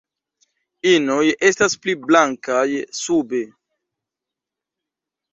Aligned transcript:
Inoj 0.91 1.25
estas 1.49 1.75
pli 1.83 1.93
blankaj 2.07 2.63
sube. 3.01 3.41